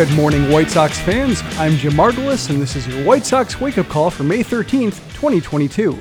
[0.00, 1.42] Good morning, White Sox fans.
[1.58, 4.96] I'm Jim Margalus, and this is your White Sox wake up call for May 13th,
[5.12, 5.92] 2022.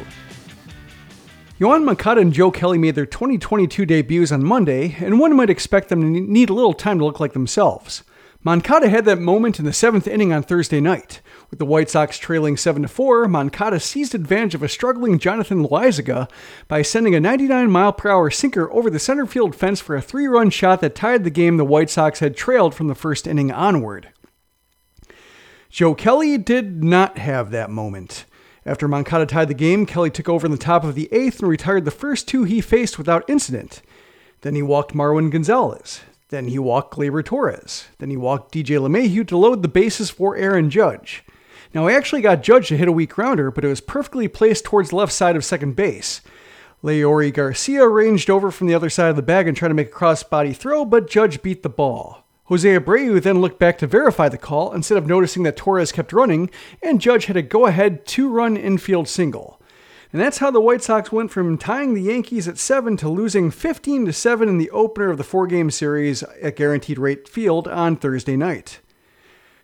[1.60, 5.90] Yoan Moncada and Joe Kelly made their 2022 debuts on Monday, and one might expect
[5.90, 8.04] them to need a little time to look like themselves.
[8.42, 11.20] Moncada had that moment in the seventh inning on Thursday night.
[11.50, 16.30] With the White Sox trailing 7 4, Moncada seized advantage of a struggling Jonathan Loaisiga
[16.70, 20.02] by sending a 99 mile per hour sinker over the center field fence for a
[20.02, 23.28] three run shot that tied the game the White Sox had trailed from the first
[23.28, 24.08] inning onward.
[25.70, 28.24] Joe Kelly did not have that moment.
[28.66, 31.50] After Moncada tied the game, Kelly took over in the top of the eighth and
[31.50, 33.82] retired the first two he faced without incident.
[34.42, 36.02] Then he walked Marwin Gonzalez.
[36.30, 37.88] Then he walked Gleyber Torres.
[37.98, 41.24] Then he walked DJ LeMahieu to load the bases for Aaron Judge.
[41.74, 44.66] Now, I actually got Judge to hit a weak grounder, but it was perfectly placed
[44.66, 46.22] towards left side of second base.
[46.84, 49.88] Leury Garcia ranged over from the other side of the bag and tried to make
[49.88, 52.24] a cross-body throw, but Judge beat the ball.
[52.46, 56.14] Jose Abreu then looked back to verify the call instead of noticing that Torres kept
[56.14, 56.50] running,
[56.82, 59.59] and Judge had a go-ahead two-run infield single.
[60.12, 63.52] And that's how the White Sox went from tying the Yankees at 7 to losing
[63.52, 67.96] 15 to 7 in the opener of the four-game series at Guaranteed Rate Field on
[67.96, 68.80] Thursday night.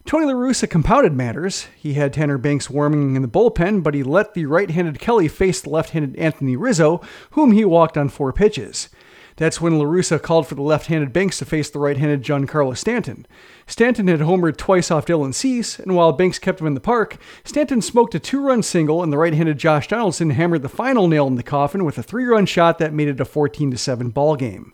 [0.05, 1.65] Tony La Russa compounded matters.
[1.75, 5.61] He had Tanner Banks warming in the bullpen, but he let the right-handed Kelly face
[5.61, 7.01] the left-handed Anthony Rizzo,
[7.31, 8.89] whom he walked on four pitches.
[9.37, 13.27] That's when La Russa called for the left-handed Banks to face the right-handed Giancarlo Stanton.
[13.67, 17.17] Stanton had homered twice off Dylan Cease, and while Banks kept him in the park,
[17.43, 21.35] Stanton smoked a two-run single, and the right-handed Josh Donaldson hammered the final nail in
[21.35, 24.73] the coffin with a three-run shot that made it a 14-7 ball game.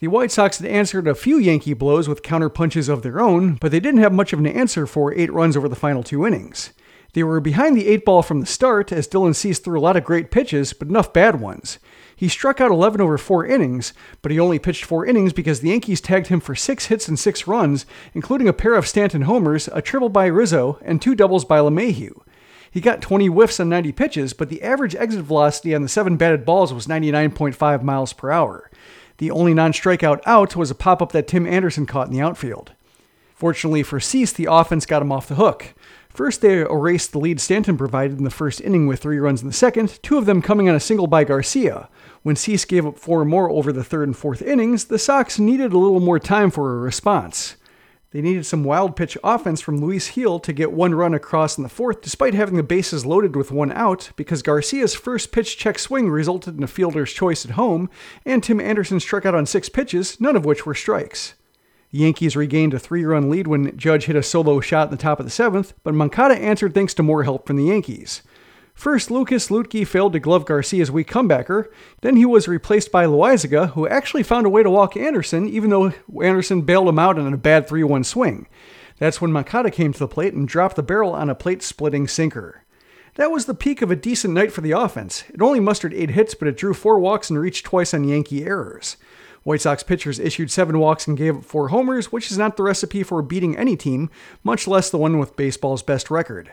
[0.00, 3.54] The White Sox had answered a few Yankee blows with counter punches of their own,
[3.54, 6.26] but they didn't have much of an answer for eight runs over the final two
[6.26, 6.72] innings.
[7.12, 9.96] They were behind the eight ball from the start as Dylan Cease threw a lot
[9.96, 11.78] of great pitches, but enough bad ones.
[12.20, 15.70] He struck out 11 over four innings, but he only pitched four innings because the
[15.70, 19.70] Yankees tagged him for six hits and six runs, including a pair of Stanton homers,
[19.72, 22.20] a triple by Rizzo, and two doubles by LeMahieu.
[22.70, 26.18] He got 20 whiffs on 90 pitches, but the average exit velocity on the seven
[26.18, 28.70] batted balls was 99.5 miles per hour.
[29.16, 32.20] The only non strikeout out was a pop up that Tim Anderson caught in the
[32.20, 32.72] outfield.
[33.34, 35.72] Fortunately for Cease, the offense got him off the hook.
[36.10, 39.46] First, they erased the lead Stanton provided in the first inning with three runs in
[39.46, 41.88] the second, two of them coming on a single by Garcia.
[42.22, 45.72] When Cease gave up four more over the third and fourth innings, the Sox needed
[45.72, 47.56] a little more time for a response.
[48.10, 51.62] They needed some wild pitch offense from Luis Gil to get one run across in
[51.62, 55.78] the fourth, despite having the bases loaded with one out, because Garcia's first pitch check
[55.78, 57.88] swing resulted in a fielder's choice at home,
[58.26, 61.34] and Tim Anderson struck out on six pitches, none of which were strikes.
[61.92, 65.02] The Yankees regained a three run lead when Judge hit a solo shot in the
[65.02, 68.22] top of the seventh, but Moncada answered thanks to more help from the Yankees.
[68.74, 71.66] First, Lucas Luetge failed to glove Garcia's weak comebacker.
[72.00, 75.68] Then he was replaced by Loaisiga, who actually found a way to walk Anderson, even
[75.68, 75.92] though
[76.22, 78.46] Anderson bailed him out on a bad 3 1 swing.
[78.98, 82.06] That's when Moncada came to the plate and dropped the barrel on a plate splitting
[82.06, 82.64] sinker.
[83.16, 85.24] That was the peak of a decent night for the offense.
[85.28, 88.44] It only mustered eight hits, but it drew four walks and reached twice on Yankee
[88.44, 88.96] errors.
[89.42, 92.62] White Sox pitchers issued seven walks and gave up four homers, which is not the
[92.62, 94.10] recipe for beating any team,
[94.44, 96.52] much less the one with baseball's best record.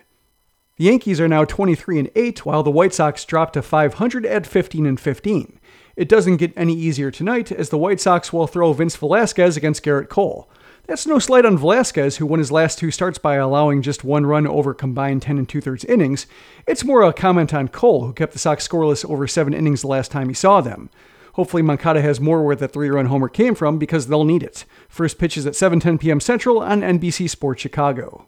[0.78, 4.46] The Yankees are now 23 and 8, while the White Sox dropped to 500 at
[4.46, 5.60] 15 and 15.
[5.96, 9.84] It doesn't get any easier tonight, as the White Sox will throw Vince Velasquez against
[9.84, 10.48] Gerrit Cole.
[10.86, 14.26] That's no slight on Velasquez, who won his last two starts by allowing just one
[14.26, 16.28] run over combined 10 and two thirds innings.
[16.68, 19.88] It's more a comment on Cole, who kept the Sox scoreless over seven innings the
[19.88, 20.90] last time he saw them.
[21.38, 24.66] Hopefully, Moncada has more where the three run homer came from because they'll need it.
[24.90, 26.20] First pitch is at 7:10 p.m.
[26.20, 28.28] Central on NBC Sports Chicago.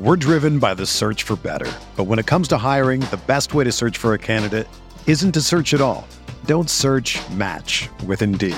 [0.00, 1.70] We're driven by the search for better.
[1.96, 4.66] But when it comes to hiring, the best way to search for a candidate
[5.06, 6.06] isn't to search at all.
[6.46, 8.56] Don't search match with Indeed.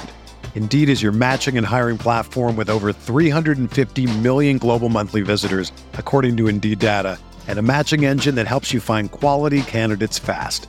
[0.55, 6.39] Indeed is your matching and hiring platform with over 350 million global monthly visitors, according
[6.39, 10.69] to Indeed data, and a matching engine that helps you find quality candidates fast.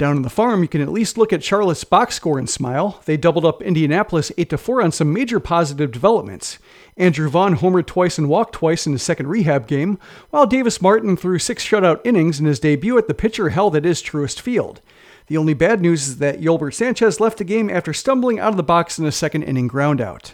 [0.00, 3.02] Down in the farm, you can at least look at Charlotte's box score and smile.
[3.04, 6.58] They doubled up Indianapolis 8 4 on some major positive developments.
[6.96, 9.98] Andrew Vaughn homered twice and walked twice in his second rehab game,
[10.30, 13.84] while Davis Martin threw six shutout innings in his debut at the pitcher hell that
[13.84, 14.80] is Truist Field.
[15.26, 18.56] The only bad news is that Yolbert Sanchez left the game after stumbling out of
[18.56, 20.32] the box in a second inning groundout.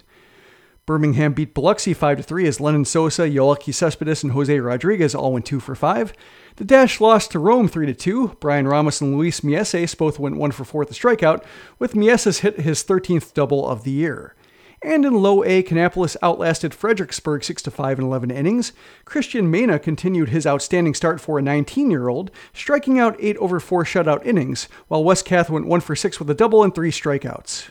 [0.87, 5.45] Birmingham beat Biloxi 5 3 as Lenyn Sosa, Yoelqui Cespedes, and Jose Rodriguez all went
[5.45, 6.13] 2 for 5.
[6.57, 8.39] The Dash lost to Rome 3 2.
[8.41, 11.45] Bryan Ramos and Luis Mieses both went 1 for 4 with a strikeout,
[11.79, 14.35] with Mieses hit his 13th double of the year.
[14.81, 18.73] And in low A, Kannapolis outlasted Fredericksburg 6 5 in 11 innings.
[19.05, 23.61] Cristian Mena continued his outstanding start for a 19 year old, striking out 8 over
[23.61, 26.91] 4 shutout innings, while Wes Kath went 1 for 6 with a double and 3
[26.91, 27.69] strikeouts.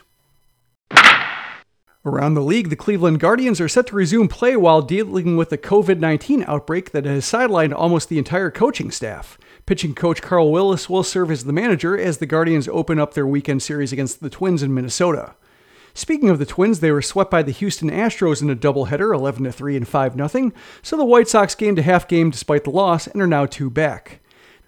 [2.08, 5.58] Around the league, the Cleveland Guardians are set to resume play while dealing with the
[5.58, 9.40] COVID 19 outbreak that has sidelined almost the entire coaching staff.
[9.66, 13.26] Pitching coach Carl Willis will serve as the manager as the Guardians open up their
[13.26, 15.34] weekend series against the Twins in Minnesota.
[15.96, 19.52] Speaking of the Twins, they were swept by the Houston Astros in a doubleheader, 11
[19.52, 20.52] 3 and 5 0,
[20.84, 23.72] so the White Sox gained a half game despite the loss and are now two
[23.72, 24.20] back.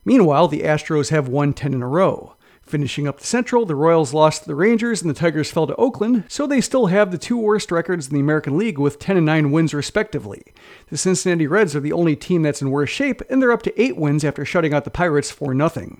[0.04, 2.34] Meanwhile, the Astros have won 10 in a row.
[2.68, 5.76] Finishing up the Central, the Royals lost to the Rangers and the Tigers fell to
[5.78, 9.16] Oakland, so they still have the two worst records in the American League with 10
[9.16, 10.44] and 9 wins respectively.
[10.90, 13.82] The Cincinnati Reds are the only team that's in worse shape, and they're up to
[13.82, 15.98] 8 wins after shutting out the Pirates 4 0.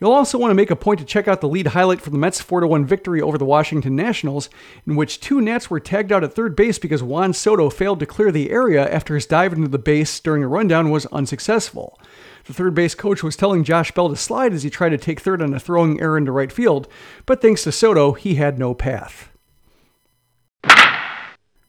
[0.00, 2.18] You'll also want to make a point to check out the lead highlight for the
[2.18, 4.50] Mets' 4 1 victory over the Washington Nationals,
[4.86, 8.06] in which two Nats were tagged out at third base because Juan Soto failed to
[8.06, 11.98] clear the area after his dive into the base during a rundown was unsuccessful.
[12.44, 15.20] The third base coach was telling Josh Bell to slide as he tried to take
[15.20, 16.88] third on a throwing error into right field,
[17.24, 19.33] but thanks to Soto, he had no path.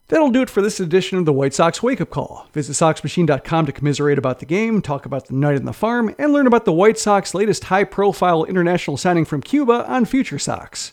[0.08, 2.46] That'll do it for this edition of the White Sox Wake Up Call.
[2.52, 6.32] Visit SoxMachine.com to commiserate about the game, talk about the night in the farm, and
[6.32, 10.92] learn about the White Sox latest high profile international signing from Cuba on Future Sox.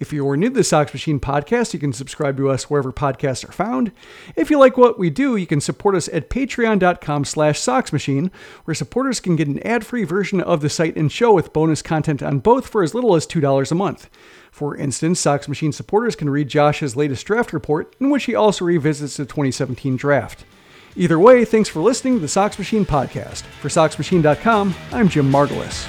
[0.00, 2.92] If you are new to the Sox Machine podcast, you can subscribe to us wherever
[2.92, 3.90] podcasts are found.
[4.36, 8.30] If you like what we do, you can support us at patreon.com slash soxmachine,
[8.64, 12.22] where supporters can get an ad-free version of the site and show with bonus content
[12.22, 14.08] on both for as little as $2 a month.
[14.52, 18.66] For instance, Sox Machine supporters can read Josh's latest draft report, in which he also
[18.66, 20.44] revisits the 2017 draft.
[20.94, 23.42] Either way, thanks for listening to the Sox Machine podcast.
[23.60, 25.88] For SoxMachine.com, I'm Jim Margalus.